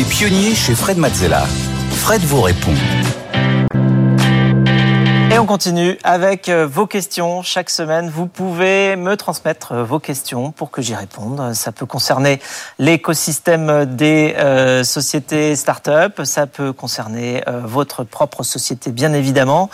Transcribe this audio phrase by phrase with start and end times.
[0.00, 1.44] Les pionniers chez Fred Mazzella.
[1.90, 2.72] Fred vous répond.
[5.30, 7.42] Et on continue avec euh, vos questions.
[7.42, 11.52] Chaque semaine, vous pouvez me transmettre euh, vos questions pour que j'y réponde.
[11.52, 12.40] Ça peut concerner
[12.78, 16.22] l'écosystème des euh, sociétés start-up.
[16.24, 19.68] Ça peut concerner votre propre société, bien évidemment.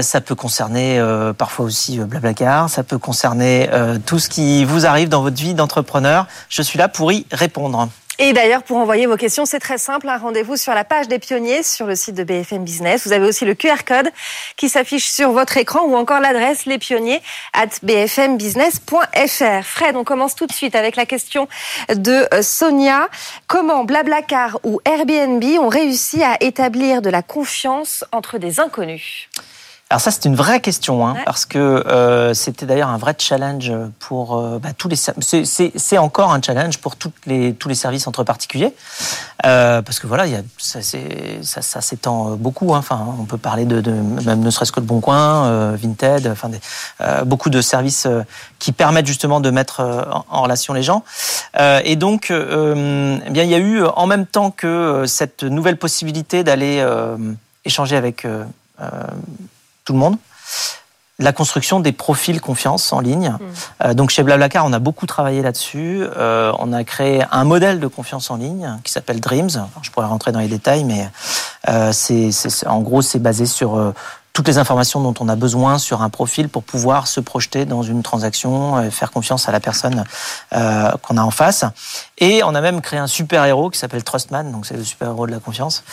[0.00, 1.00] ça peut concerner
[1.38, 2.68] parfois aussi Blablacar.
[2.68, 3.70] Ça peut concerner
[4.04, 6.26] tout ce qui vous arrive dans votre vie d'entrepreneur.
[6.48, 7.88] Je suis là pour y répondre.
[8.22, 10.06] Et d'ailleurs, pour envoyer vos questions, c'est très simple.
[10.06, 13.06] Un rendez-vous sur la page des pionniers sur le site de BFM Business.
[13.06, 14.10] Vous avez aussi le QR code
[14.56, 17.22] qui s'affiche sur votre écran ou encore l'adresse lespionniers
[17.54, 19.64] at bfmbusiness.fr.
[19.64, 21.48] Fred, on commence tout de suite avec la question
[21.88, 23.08] de euh, Sonia.
[23.46, 29.30] Comment Blablacar ou Airbnb ont réussi à établir de la confiance entre des inconnus?
[29.90, 33.72] Alors ça, c'est une vraie question, hein, parce que euh, c'était d'ailleurs un vrai challenge
[33.98, 34.94] pour euh, bah, tous les.
[34.94, 38.72] C'est encore un challenge pour toutes les, tous les services entre particuliers,
[39.46, 42.72] euh, parce que voilà, y a, ça, ça, ça s'étend beaucoup.
[42.72, 45.76] Hein, enfin, on peut parler de, de même ne serait-ce que le Bon Coin, euh,
[45.76, 46.60] Vinted, enfin des,
[47.00, 48.06] euh, beaucoup de services
[48.60, 51.02] qui permettent justement de mettre en, en relation les gens.
[51.58, 56.44] et donc, eh bien, il y a eu en même temps que cette nouvelle possibilité
[56.44, 56.86] d'aller
[57.64, 58.24] échanger avec
[59.90, 60.16] tout le monde.
[61.18, 63.30] La construction des profils confiance en ligne.
[63.30, 63.84] Mm.
[63.84, 66.04] Euh, donc chez Blablacar, on a beaucoup travaillé là-dessus.
[66.16, 69.50] Euh, on a créé un modèle de confiance en ligne qui s'appelle Dreams.
[69.82, 71.10] je pourrais rentrer dans les détails, mais
[71.68, 72.30] euh, c'est,
[72.66, 73.92] en gros c'est basé sur
[74.40, 77.82] toutes les informations dont on a besoin sur un profil pour pouvoir se projeter dans
[77.82, 80.06] une transaction, et faire confiance à la personne
[80.54, 81.66] euh, qu'on a en face.
[82.16, 85.08] Et on a même créé un super héros qui s'appelle Trustman, donc c'est le super
[85.08, 85.84] héros de la confiance,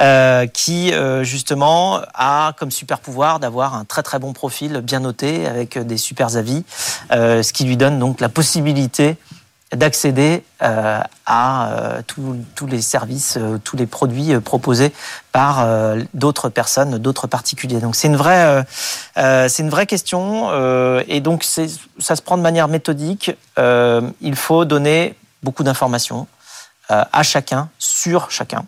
[0.00, 5.00] euh, qui euh, justement a comme super pouvoir d'avoir un très très bon profil bien
[5.00, 6.64] noté avec des super avis,
[7.12, 9.18] euh, ce qui lui donne donc la possibilité
[9.74, 14.92] d'accéder euh, à euh, tous les services, euh, tous les produits proposés
[15.32, 15.66] par
[16.12, 17.78] d'autres personnes, d'autres particuliers.
[17.78, 18.64] Donc c'est une vraie,
[19.14, 20.50] c'est une vraie question
[21.06, 23.30] et donc ça se prend de manière méthodique.
[23.56, 25.14] il faut donner
[25.44, 26.26] beaucoup d'informations
[26.88, 28.64] à chacun, sur chacun.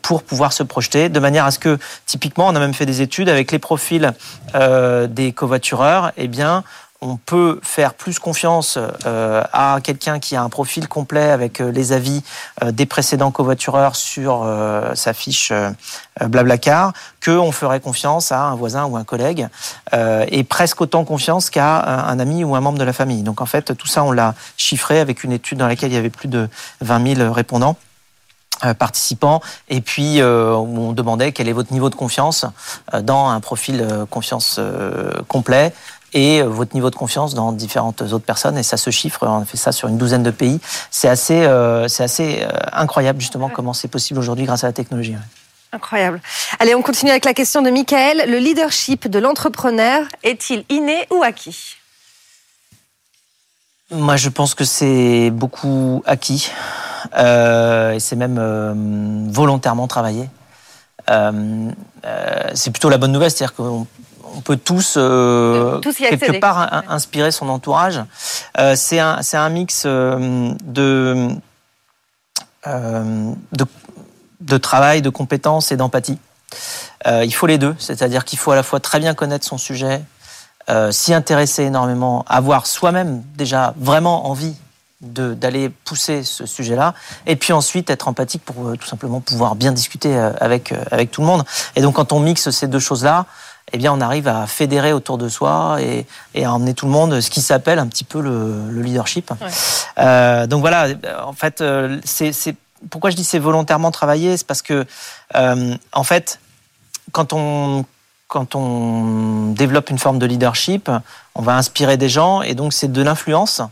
[0.00, 3.02] pour pouvoir se projeter, de manière à ce que, typiquement, on a même fait des
[3.02, 4.14] études avec les profils
[4.54, 6.64] des covoitureurs, eh bien,
[7.00, 11.70] on peut faire plus confiance euh, à quelqu'un qui a un profil complet avec euh,
[11.70, 12.22] les avis
[12.62, 14.46] euh, des précédents covoitureurs sur
[14.94, 15.52] sa fiche
[16.20, 16.92] Blablacar
[17.24, 19.48] qu'on ferait confiance à un voisin ou un collègue
[19.92, 23.22] et presque autant confiance qu'à un ami ou un membre de la famille.
[23.22, 25.98] Donc en fait, tout ça, on l'a chiffré avec une étude dans laquelle il y
[25.98, 26.48] avait plus de
[26.80, 27.76] 20 000 répondants
[28.78, 32.46] participants et puis on demandait quel est votre niveau de confiance
[33.02, 34.60] dans un profil confiance
[35.28, 35.72] complet
[36.12, 38.58] et euh, votre niveau de confiance dans différentes autres personnes.
[38.58, 40.60] Et ça se chiffre, on a fait ça sur une douzaine de pays.
[40.90, 44.72] C'est assez, euh, c'est assez euh, incroyable justement comment c'est possible aujourd'hui grâce à la
[44.72, 45.16] technologie.
[45.72, 46.20] Incroyable.
[46.58, 48.30] Allez, on continue avec la question de Michael.
[48.30, 51.76] Le leadership de l'entrepreneur est-il inné ou acquis?
[53.90, 56.50] Moi, je pense que c'est beaucoup acquis.
[57.16, 60.28] Euh, et c'est même volontairement travaillé.
[61.10, 61.70] Euh,
[62.54, 63.86] c'est plutôt la bonne nouvelle, c'est-à-dire qu'on
[64.36, 68.02] on peut tous, euh, quelque part inspirer son entourage.
[68.58, 71.28] Euh, c'est un, un mix euh, de,
[72.66, 73.66] de,
[74.40, 76.18] de, travail, de compétences et d'empathie.
[77.06, 80.02] il faut les deux, c'est-à-dire qu'il faut à la fois très bien connaître son sujet,
[80.90, 84.56] s'y intéresser énormément, avoir soi-même déjà vraiment envie
[85.00, 86.94] d'aller pousser ce sujet-là,
[87.26, 91.26] et puis ensuite être empathique pour tout simplement pouvoir bien discuter avec, avec tout le
[91.26, 91.44] monde.
[91.74, 93.26] Et donc quand on mixe ces deux choses-là,
[93.72, 96.06] eh bien, on arrive à fédérer autour de soi et,
[96.44, 99.32] à emmener tout le monde, ce qui s'appelle un petit peu le, leadership.
[99.98, 100.88] Euh, donc voilà,
[101.24, 102.56] en fait, euh, c'est
[102.90, 104.86] pourquoi je dis c'est volontairement travaillé, c'est parce que
[105.34, 106.40] euh, en fait,
[107.12, 107.84] quand on
[108.28, 110.90] quand on développe une forme de leadership,
[111.36, 113.62] on va inspirer des gens et donc c'est de l'influence.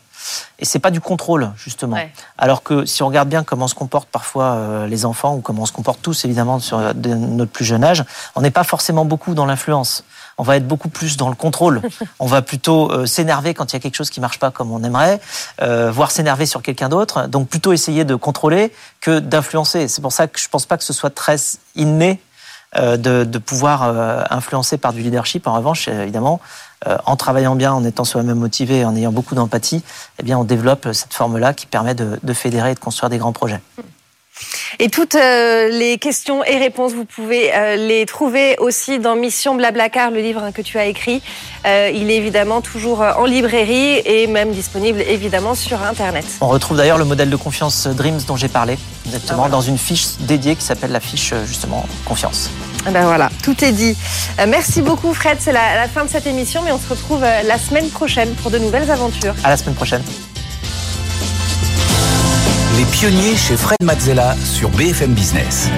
[0.59, 1.99] Et c'est pas du contrôle, justement.
[2.39, 5.63] Alors que si on regarde bien comment se comportent parfois euh, les enfants, ou comment
[5.63, 8.05] on se comporte tous, évidemment, sur notre plus jeune âge,
[8.35, 10.05] on n'est pas forcément beaucoup dans l'influence.
[10.39, 11.81] On va être beaucoup plus dans le contrôle.
[12.19, 14.73] On va plutôt euh, s'énerver quand il y a quelque chose qui marche pas comme
[14.73, 15.21] on aimerait,
[15.63, 17.29] euh, voire s'énerver sur quelqu'un d'autre.
[17.29, 19.87] Donc plutôt essayer de contrôler que d'influencer.
[19.87, 21.37] C'est pour ça que je pense pas que ce soit très
[21.77, 22.21] inné
[22.77, 23.85] de, de, pouvoir
[24.33, 25.47] influencer par du leadership.
[25.47, 26.41] En revanche, évidemment,
[26.87, 29.83] euh, en travaillant bien, en étant soi-même motivé, en ayant beaucoup d'empathie,
[30.19, 33.33] eh bien, on développe cette forme-là qui permet de, fédérer et de construire des grands
[33.33, 33.61] projets.
[34.81, 39.55] Et toutes euh, les questions et réponses, vous pouvez euh, les trouver aussi dans Mission
[39.55, 41.23] Blablacar, le livre que tu as écrit.
[41.67, 46.27] Euh, il est évidemment toujours en librairie et même disponible évidemment sur Internet.
[46.41, 48.77] On retrouve d'ailleurs le modèle de confiance Dreams dont j'ai parlé,
[49.07, 52.51] exactement, ah, dans une fiche dédiée qui s'appelle la fiche justement confiance.
[52.87, 53.97] Eh ben voilà, tout est dit.
[54.47, 57.59] merci beaucoup Fred, c'est la, la, fin de cette émission, mais on se retrouve la
[57.59, 59.35] semaine prochaine pour de nouvelles aventures.
[59.43, 60.03] À la semaine prochaine.
[62.77, 65.69] Les pionniers chez Fred Mazzella sur BFM Business.